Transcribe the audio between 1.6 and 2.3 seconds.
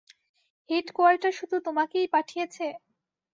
তোমাকেই